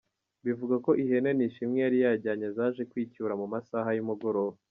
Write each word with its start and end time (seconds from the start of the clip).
Bivugwa 0.45 0.75
ko 0.85 0.91
ihene 1.03 1.29
Nishimwe 1.33 1.77
yari 1.81 1.97
yajyanye 2.03 2.47
zaje 2.55 2.81
kwicyura 2.91 3.33
mu 3.41 3.45
masaha 3.53 3.89
y’umugoroba. 3.93 4.57